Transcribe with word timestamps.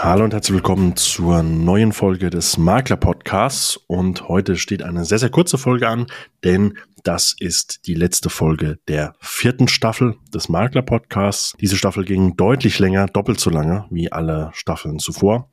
Hallo 0.00 0.22
und 0.22 0.32
herzlich 0.32 0.54
willkommen 0.54 0.94
zur 0.94 1.42
neuen 1.42 1.92
Folge 1.92 2.30
des 2.30 2.56
Makler 2.56 2.96
Podcasts. 2.96 3.76
Und 3.88 4.28
heute 4.28 4.54
steht 4.54 4.84
eine 4.84 5.04
sehr, 5.04 5.18
sehr 5.18 5.28
kurze 5.28 5.58
Folge 5.58 5.88
an, 5.88 6.06
denn 6.44 6.78
das 7.02 7.34
ist 7.36 7.84
die 7.88 7.94
letzte 7.94 8.30
Folge 8.30 8.78
der 8.86 9.14
vierten 9.18 9.66
Staffel 9.66 10.14
des 10.32 10.48
Makler 10.48 10.82
Podcasts. 10.82 11.56
Diese 11.60 11.76
Staffel 11.76 12.04
ging 12.04 12.36
deutlich 12.36 12.78
länger, 12.78 13.06
doppelt 13.06 13.40
so 13.40 13.50
lange 13.50 13.86
wie 13.90 14.12
alle 14.12 14.50
Staffeln 14.54 15.00
zuvor 15.00 15.50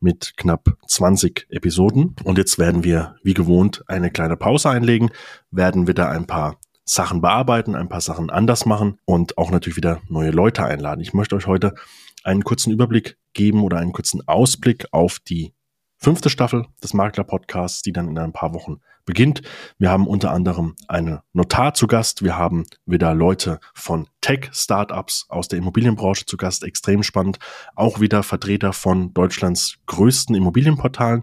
mit 0.00 0.32
knapp 0.38 0.78
20 0.86 1.48
Episoden. 1.50 2.16
Und 2.24 2.38
jetzt 2.38 2.58
werden 2.58 2.84
wir 2.84 3.16
wie 3.22 3.34
gewohnt 3.34 3.84
eine 3.86 4.10
kleine 4.10 4.38
Pause 4.38 4.70
einlegen, 4.70 5.10
werden 5.50 5.86
wieder 5.86 6.08
ein 6.08 6.26
paar 6.26 6.56
Sachen 6.86 7.20
bearbeiten, 7.20 7.74
ein 7.74 7.90
paar 7.90 8.00
Sachen 8.00 8.30
anders 8.30 8.64
machen 8.64 8.98
und 9.04 9.36
auch 9.36 9.50
natürlich 9.50 9.76
wieder 9.76 10.00
neue 10.08 10.30
Leute 10.30 10.64
einladen. 10.64 11.02
Ich 11.02 11.12
möchte 11.12 11.36
euch 11.36 11.46
heute 11.46 11.74
einen 12.24 12.42
kurzen 12.42 12.72
Überblick 12.72 13.16
geben 13.32 13.62
oder 13.62 13.78
einen 13.78 13.92
kurzen 13.92 14.26
Ausblick 14.26 14.86
auf 14.90 15.18
die 15.20 15.54
fünfte 15.96 16.28
Staffel 16.28 16.66
des 16.82 16.92
Makler 16.92 17.24
Podcasts, 17.24 17.82
die 17.82 17.92
dann 17.92 18.08
in 18.08 18.18
ein 18.18 18.32
paar 18.32 18.52
Wochen 18.52 18.80
beginnt. 19.04 19.42
Wir 19.78 19.90
haben 19.90 20.06
unter 20.06 20.30
anderem 20.32 20.74
eine 20.88 21.22
Notar 21.32 21.74
zu 21.74 21.86
Gast. 21.86 22.22
Wir 22.22 22.36
haben 22.36 22.64
wieder 22.86 23.14
Leute 23.14 23.60
von 23.74 24.08
Tech-Startups 24.20 25.26
aus 25.28 25.48
der 25.48 25.58
Immobilienbranche 25.58 26.26
zu 26.26 26.36
Gast. 26.36 26.64
Extrem 26.64 27.02
spannend. 27.02 27.38
Auch 27.74 28.00
wieder 28.00 28.22
Vertreter 28.22 28.72
von 28.72 29.14
Deutschlands 29.14 29.76
größten 29.86 30.34
Immobilienportalen 30.34 31.22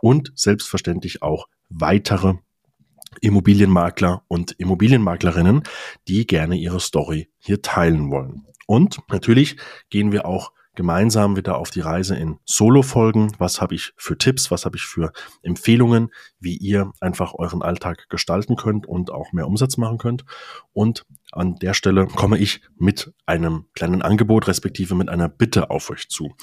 und 0.00 0.32
selbstverständlich 0.34 1.22
auch 1.22 1.46
weitere 1.68 2.34
Immobilienmakler 3.20 4.22
und 4.28 4.52
Immobilienmaklerinnen, 4.52 5.62
die 6.06 6.26
gerne 6.26 6.56
ihre 6.56 6.80
Story 6.80 7.30
hier 7.38 7.62
teilen 7.62 8.10
wollen. 8.10 8.46
Und 8.70 9.00
natürlich 9.08 9.56
gehen 9.88 10.12
wir 10.12 10.26
auch 10.26 10.52
gemeinsam 10.76 11.34
wieder 11.34 11.58
auf 11.58 11.70
die 11.70 11.80
Reise 11.80 12.14
in 12.14 12.38
Solo-Folgen. 12.44 13.32
Was 13.38 13.60
habe 13.60 13.74
ich 13.74 13.92
für 13.96 14.16
Tipps, 14.16 14.52
was 14.52 14.64
habe 14.64 14.76
ich 14.76 14.84
für 14.84 15.10
Empfehlungen, 15.42 16.12
wie 16.38 16.56
ihr 16.56 16.92
einfach 17.00 17.34
euren 17.34 17.62
Alltag 17.62 18.08
gestalten 18.10 18.54
könnt 18.54 18.86
und 18.86 19.10
auch 19.10 19.32
mehr 19.32 19.48
Umsatz 19.48 19.76
machen 19.76 19.98
könnt. 19.98 20.24
Und 20.72 21.04
an 21.32 21.56
der 21.56 21.74
Stelle 21.74 22.06
komme 22.06 22.38
ich 22.38 22.60
mit 22.76 23.12
einem 23.26 23.66
kleinen 23.74 24.02
Angebot, 24.02 24.48
respektive 24.48 24.94
mit 24.94 25.08
einer 25.08 25.28
Bitte 25.28 25.70
auf 25.70 25.90
euch 25.90 26.08
zu. 26.08 26.34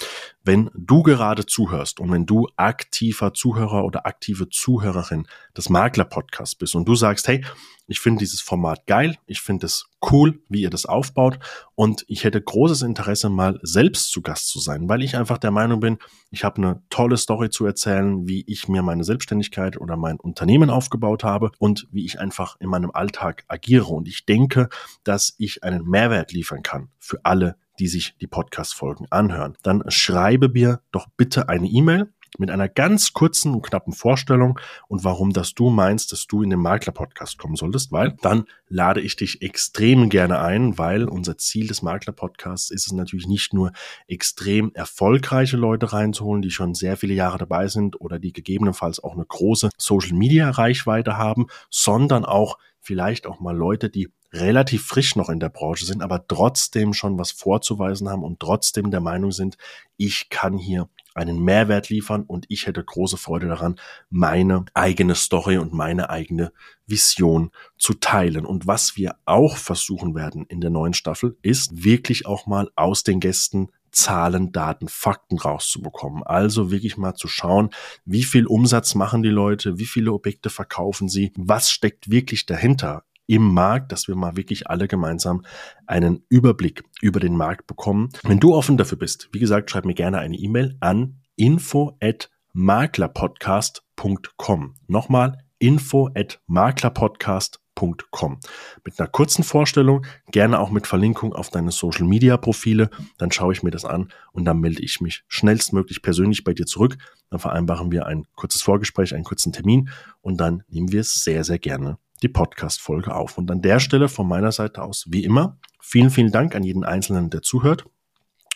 Wenn 0.43 0.69
du 0.75 1.03
gerade 1.03 1.45
zuhörst 1.45 1.99
und 1.99 2.11
wenn 2.11 2.25
du 2.25 2.47
aktiver 2.55 3.33
Zuhörer 3.33 3.83
oder 3.83 4.05
aktive 4.05 4.49
Zuhörerin 4.49 5.27
des 5.55 5.69
Makler-Podcasts 5.69 6.55
bist 6.55 6.75
und 6.75 6.87
du 6.87 6.95
sagst, 6.95 7.27
hey, 7.27 7.43
ich 7.87 7.99
finde 8.01 8.19
dieses 8.19 8.41
Format 8.41 8.85
geil, 8.85 9.15
ich 9.25 9.39
finde 9.39 9.65
es 9.65 9.89
cool, 10.11 10.41
wie 10.49 10.61
ihr 10.61 10.69
das 10.69 10.85
aufbaut 10.85 11.39
und 11.75 12.03
ich 12.07 12.23
hätte 12.23 12.41
großes 12.41 12.81
Interesse, 12.81 13.29
mal 13.29 13.59
selbst 13.63 14.11
zu 14.11 14.21
Gast 14.21 14.49
zu 14.49 14.59
sein, 14.59 14.89
weil 14.89 15.01
ich 15.01 15.15
einfach 15.15 15.37
der 15.37 15.51
Meinung 15.51 15.79
bin, 15.79 15.97
ich 16.29 16.43
habe 16.43 16.57
eine 16.57 16.83
tolle 16.89 17.17
Story 17.17 17.49
zu 17.49 17.65
erzählen, 17.65 18.27
wie 18.27 18.43
ich 18.45 18.67
mir 18.67 18.83
meine 18.83 19.05
Selbstständigkeit 19.05 19.79
oder 19.79 19.95
mein 19.95 20.19
Unternehmen 20.19 20.69
aufgebaut 20.69 21.23
habe 21.23 21.51
und 21.59 21.87
wie 21.91 22.05
ich 22.05 22.19
einfach 22.19 22.57
in 22.59 22.69
meinem 22.69 22.91
Alltag 22.91 23.45
agiere. 23.47 23.87
Und 23.87 24.07
ich 24.07 24.25
denke, 24.25 24.67
dass 25.03 25.35
ich 25.37 25.63
einen 25.63 25.83
Mehrwert 25.83 26.31
liefern 26.31 26.63
kann 26.63 26.89
für 26.99 27.19
alle, 27.23 27.57
die 27.79 27.87
sich 27.87 28.15
die 28.17 28.27
Podcast-Folgen 28.27 29.07
anhören. 29.11 29.57
Dann 29.63 29.83
schreibe 29.89 30.49
mir 30.49 30.81
doch 30.91 31.07
bitte 31.15 31.49
eine 31.49 31.67
E-Mail 31.67 32.11
mit 32.37 32.51
einer 32.51 32.67
ganz 32.67 33.13
kurzen 33.13 33.53
und 33.53 33.61
knappen 33.61 33.93
Vorstellung 33.93 34.59
und 34.87 35.03
warum 35.03 35.33
das 35.33 35.53
du 35.53 35.69
meinst, 35.69 36.11
dass 36.11 36.27
du 36.27 36.43
in 36.43 36.49
den 36.49 36.59
Makler-Podcast 36.59 37.37
kommen 37.37 37.55
solltest, 37.55 37.91
weil 37.91 38.15
dann 38.21 38.45
lade 38.69 39.01
ich 39.01 39.15
dich 39.15 39.41
extrem 39.41 40.09
gerne 40.09 40.39
ein, 40.39 40.77
weil 40.77 41.05
unser 41.05 41.37
Ziel 41.37 41.67
des 41.67 41.81
Makler-Podcasts 41.81 42.69
ist 42.69 42.87
es 42.87 42.93
natürlich 42.93 43.27
nicht 43.27 43.53
nur 43.53 43.71
extrem 44.07 44.71
erfolgreiche 44.73 45.57
Leute 45.57 45.93
reinzuholen, 45.93 46.41
die 46.41 46.51
schon 46.51 46.73
sehr 46.73 46.97
viele 46.97 47.13
Jahre 47.13 47.37
dabei 47.37 47.67
sind 47.67 47.99
oder 48.01 48.19
die 48.19 48.33
gegebenenfalls 48.33 49.03
auch 49.03 49.13
eine 49.13 49.25
große 49.25 49.69
Social-Media-Reichweite 49.77 51.17
haben, 51.17 51.47
sondern 51.69 52.25
auch 52.25 52.57
vielleicht 52.79 53.27
auch 53.27 53.39
mal 53.39 53.55
Leute, 53.55 53.89
die 53.89 54.09
relativ 54.33 54.85
frisch 54.85 55.15
noch 55.15 55.29
in 55.29 55.39
der 55.39 55.49
Branche 55.49 55.85
sind, 55.85 56.01
aber 56.01 56.27
trotzdem 56.27 56.93
schon 56.93 57.17
was 57.17 57.31
vorzuweisen 57.31 58.09
haben 58.09 58.23
und 58.23 58.39
trotzdem 58.39 58.91
der 58.91 58.99
Meinung 58.99 59.31
sind, 59.31 59.57
ich 59.95 60.29
kann 60.29 60.57
hier 60.57 60.89
einen 61.17 61.43
Mehrwert 61.43 61.89
liefern 61.89 62.23
und 62.23 62.45
ich 62.49 62.67
hätte 62.67 62.83
große 62.83 63.17
Freude 63.17 63.47
daran, 63.47 63.79
meine 64.09 64.65
eigene 64.73 65.15
Story 65.15 65.57
und 65.57 65.73
meine 65.73 66.09
eigene 66.09 66.51
Vision 66.85 67.51
zu 67.77 67.95
teilen. 67.95 68.45
Und 68.45 68.67
was 68.67 68.95
wir 68.95 69.15
auch 69.25 69.57
versuchen 69.57 70.15
werden 70.15 70.45
in 70.47 70.61
der 70.61 70.69
neuen 70.69 70.93
Staffel, 70.93 71.37
ist 71.41 71.83
wirklich 71.83 72.25
auch 72.25 72.45
mal 72.45 72.69
aus 72.75 73.03
den 73.03 73.19
Gästen 73.19 73.69
Zahlen, 73.91 74.51
Daten, 74.51 74.87
Fakten 74.87 75.39
rauszubekommen. 75.39 76.21
Also 76.23 76.69
wirklich 76.71 76.97
mal 76.97 77.15
zu 77.15 77.27
schauen, 77.27 77.71
wie 78.05 78.23
viel 78.23 78.45
Umsatz 78.45 78.93
machen 78.93 79.23
die 79.23 79.29
Leute, 79.29 79.79
wie 79.79 79.85
viele 79.85 80.13
Objekte 80.13 80.49
verkaufen 80.49 81.09
sie, 81.09 81.31
was 81.35 81.71
steckt 81.71 82.11
wirklich 82.11 82.45
dahinter 82.45 83.03
im 83.27 83.53
Markt, 83.53 83.91
dass 83.91 84.07
wir 84.07 84.15
mal 84.15 84.35
wirklich 84.35 84.67
alle 84.69 84.87
gemeinsam 84.87 85.45
einen 85.85 86.23
Überblick 86.29 86.83
über 87.01 87.19
den 87.19 87.35
Markt 87.35 87.67
bekommen. 87.67 88.09
Wenn 88.23 88.39
du 88.39 88.55
offen 88.55 88.77
dafür 88.77 88.97
bist, 88.97 89.29
wie 89.33 89.39
gesagt, 89.39 89.69
schreib 89.69 89.85
mir 89.85 89.93
gerne 89.93 90.17
eine 90.19 90.37
E-Mail 90.37 90.77
an 90.79 91.19
info 91.35 91.95
at 92.01 92.31
maklerpodcast.com. 92.53 94.75
Nochmal 94.87 95.43
info 95.59 96.09
at 96.15 96.39
maklerpodcast.com. 96.47 98.39
Mit 98.83 98.99
einer 98.99 99.07
kurzen 99.07 99.43
Vorstellung, 99.43 100.03
gerne 100.31 100.59
auch 100.59 100.71
mit 100.71 100.87
Verlinkung 100.87 101.33
auf 101.33 101.51
deine 101.51 101.69
Social 101.71 102.07
Media 102.07 102.35
Profile. 102.37 102.89
Dann 103.19 103.31
schaue 103.31 103.53
ich 103.53 103.61
mir 103.61 103.69
das 103.69 103.85
an 103.85 104.11
und 104.31 104.45
dann 104.45 104.59
melde 104.59 104.81
ich 104.81 104.99
mich 105.01 105.23
schnellstmöglich 105.27 106.01
persönlich 106.01 106.43
bei 106.43 106.55
dir 106.55 106.65
zurück. 106.65 106.97
Dann 107.29 107.39
vereinbaren 107.39 107.91
wir 107.91 108.07
ein 108.07 108.25
kurzes 108.35 108.63
Vorgespräch, 108.63 109.13
einen 109.13 109.25
kurzen 109.25 109.53
Termin 109.53 109.89
und 110.21 110.37
dann 110.37 110.63
nehmen 110.69 110.91
wir 110.91 111.01
es 111.01 111.23
sehr, 111.23 111.43
sehr 111.43 111.59
gerne 111.59 111.99
die 112.23 112.29
Podcast-Folge 112.29 113.15
auf. 113.15 113.37
Und 113.37 113.49
an 113.51 113.61
der 113.61 113.79
Stelle 113.79 114.09
von 114.09 114.27
meiner 114.27 114.51
Seite 114.51 114.81
aus, 114.81 115.05
wie 115.09 115.23
immer, 115.23 115.57
vielen, 115.79 116.09
vielen 116.09 116.31
Dank 116.31 116.55
an 116.55 116.63
jeden 116.63 116.83
Einzelnen, 116.83 117.29
der 117.29 117.41
zuhört. 117.41 117.85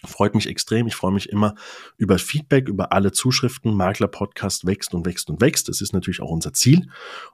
Freut 0.04 0.34
mich 0.34 0.48
extrem. 0.48 0.88
Ich 0.88 0.96
freue 0.96 1.12
mich 1.12 1.30
immer 1.30 1.56
über 1.98 2.18
Feedback, 2.18 2.68
über 2.68 2.92
alle 2.92 3.12
Zuschriften. 3.12 3.76
Makler 3.76 4.08
Podcast 4.08 4.66
wächst 4.66 4.96
und 4.96 5.06
wächst 5.06 5.30
und 5.30 5.42
wächst. 5.42 5.70
Das 5.70 5.80
ist 5.82 5.94
natürlich 5.94 6.22
auch 6.22 6.32
unser 6.32 6.54
Ziel. 6.54 6.90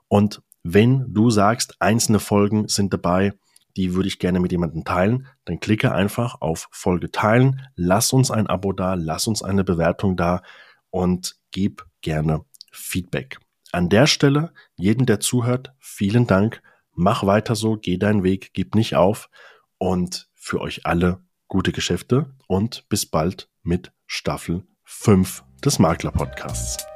Und 0.08 0.42
wenn 0.62 1.14
du 1.14 1.30
sagst, 1.30 1.76
einzelne 1.80 2.18
Folgen 2.18 2.68
sind 2.68 2.92
dabei, 2.92 3.32
die 3.76 3.94
würde 3.94 4.08
ich 4.08 4.18
gerne 4.18 4.40
mit 4.40 4.52
jemandem 4.52 4.84
teilen, 4.84 5.28
dann 5.44 5.60
klicke 5.60 5.92
einfach 5.92 6.40
auf 6.40 6.68
Folge 6.72 7.10
teilen. 7.10 7.62
Lass 7.74 8.12
uns 8.12 8.30
ein 8.30 8.48
Abo 8.48 8.72
da, 8.72 8.94
lass 8.94 9.26
uns 9.26 9.42
eine 9.42 9.64
Bewertung 9.64 10.16
da 10.16 10.42
und 10.90 11.36
gib 11.52 11.86
gerne 12.02 12.44
Feedback. 12.72 13.38
An 13.72 13.88
der 13.88 14.06
Stelle, 14.06 14.52
jeden, 14.76 15.04
der 15.04 15.20
zuhört, 15.20 15.74
vielen 15.78 16.26
Dank. 16.26 16.62
Mach 16.92 17.24
weiter 17.24 17.54
so, 17.54 17.76
geh 17.76 17.98
deinen 17.98 18.22
Weg, 18.22 18.52
gib 18.54 18.74
nicht 18.74 18.96
auf 18.96 19.28
und 19.76 20.28
für 20.34 20.60
euch 20.60 20.86
alle 20.86 21.22
gute 21.48 21.72
Geschäfte 21.72 22.34
und 22.46 22.88
bis 22.88 23.06
bald 23.06 23.50
mit 23.62 23.92
Staffel 24.06 24.66
5 24.84 25.44
des 25.62 25.78
Makler 25.78 26.12
Podcasts. 26.12 26.87